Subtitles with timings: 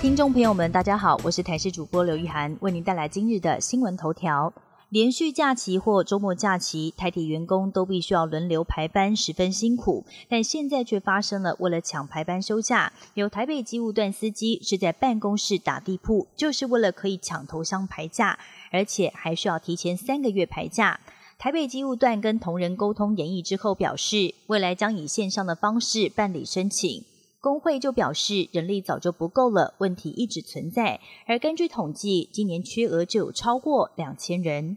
[0.00, 4.50] 听众朋友们，大家好，我是台视主播刘玉涵，为您带来今日的新闻头条。
[4.88, 10.06] 连续假期或周末假期，台铁员工都必须要轮流排班，十分辛苦。
[10.26, 18.38] 但现在却发生了，为了抢排班休假，有台北机务段司机是在办公室打地铺，就是为了可以抢头箱排假，
[18.72, 20.98] 而且还需要提前三个月排假。
[21.38, 27.04] 台北机务段跟同仁沟通研议之后，表示未来将以线上的方式办理申请。
[27.40, 31.00] 工会就表示，人力早就不够了，问题一直存在。
[31.26, 34.76] 而根据统计，今年缺额就有超过两千人。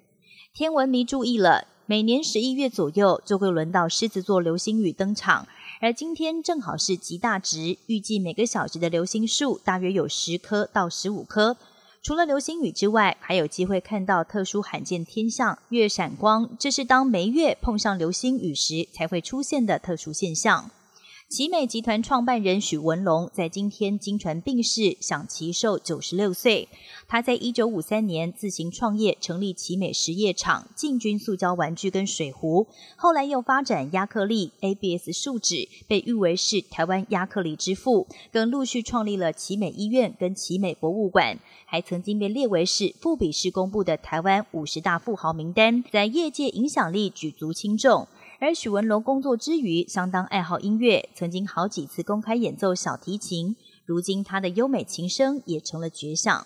[0.54, 5.46] 天文迷注意了，每年十一月左右就会轮到狮子座流星雨登场，
[5.82, 11.58] 而今天正好是极大值，预计每个小时的流星数大约有十颗到十五颗。
[12.02, 20.72] 除了流星雨之外，还有机会看到特殊罕见天象——月闪光，这是当梅月碰上流星雨时才会出现的特殊现象。
[21.34, 26.70] 奇美集团创办人许文龙在今天经传病逝，享其寿九十六岁。
[27.08, 32.68] 他在一九五三年自行创业，成立奇美实业厂，进军塑胶玩具跟水壶。
[32.96, 38.06] 后来又发展亚克力、ABS 树脂，被誉为是台湾亚克力之父。
[38.32, 48.08] 更陆续创立了奇美医院跟奇美博物馆，还曾经被列为是富比士公布的台湾五十大富豪名单，在业界影响力举足轻重。
[48.44, 53.56] 而许文龙工作之余，相当爱好音乐，曾经好几次公开演奏小提琴。
[53.86, 56.46] 如今，他的优美琴声也成了绝响。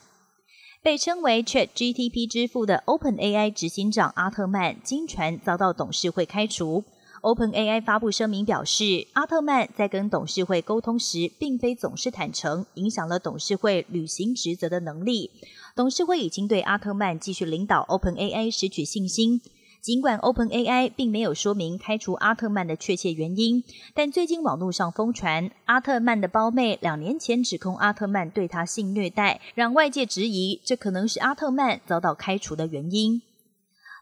[0.83, 6.83] 被称为 Chat GTP 之父的 OpenAI 执行长阿特曼，经传遭到董事会开除。
[7.23, 15.31] OpenAI 发布声明表示，阿特曼在跟董事会沟通时，并非总是坦诚，影响了董事会履行职责的能力。
[15.75, 19.41] 董事会已经对阿特曼继续领导 OpenAI 失去信心。
[19.81, 33.21] 尽管 OpenAI 并没有说明开除阿特曼的确切原因，但最近网络上疯传阿特曼的胞妹两年前指控阿特曼对她性虐待，让外界质疑这可能是阿特曼遭到开除的原因。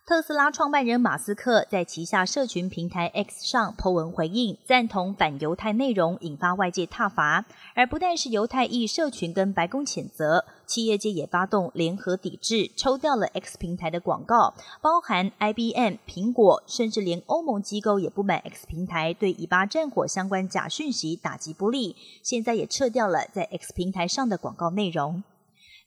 [0.07, 7.43] 特斯拉创办人马斯克在旗下社群平台 X 上 po 文回应，赞同反犹太内容，引发外界挞伐。
[7.73, 25.23] 而不但是犹太裔社群跟白宫谴责，企业界也发动联合抵制，抽掉了 X 平台的广告，包含 IBM、苹果，甚至连欧盟机构也不满 X 平台对以巴战火相关假讯息打击不利，现在也撤掉了在 X 平台上的广告内容。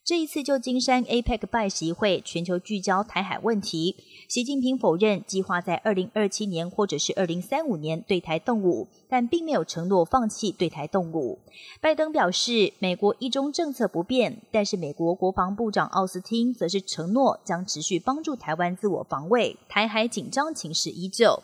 [0.09, 3.95] 这一次旧金山 APEC 拜习会，全球聚焦台海问题。
[4.27, 11.37] 习近平否认计划在二零二七年或者是二零三五年对台动武，但并没有承诺放弃对台动武。
[11.79, 19.55] 拜登表示，美国一中政策不变，但是美国国防部长奥斯汀则是承诺将持续帮助台湾自我防卫。
[19.69, 21.43] 台海紧张情势依旧。